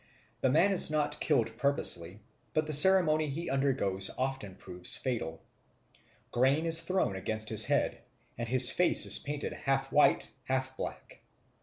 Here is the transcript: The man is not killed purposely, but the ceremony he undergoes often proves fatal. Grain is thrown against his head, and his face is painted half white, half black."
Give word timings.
The 0.41 0.49
man 0.49 0.71
is 0.71 0.89
not 0.89 1.19
killed 1.19 1.55
purposely, 1.59 2.21
but 2.55 2.65
the 2.65 2.73
ceremony 2.73 3.27
he 3.29 3.51
undergoes 3.51 4.09
often 4.17 4.55
proves 4.55 4.97
fatal. 4.97 5.43
Grain 6.31 6.65
is 6.65 6.81
thrown 6.81 7.15
against 7.15 7.49
his 7.49 7.65
head, 7.65 7.99
and 8.35 8.49
his 8.49 8.71
face 8.71 9.05
is 9.05 9.19
painted 9.19 9.53
half 9.53 9.91
white, 9.91 10.31
half 10.45 10.75
black." 10.75 11.19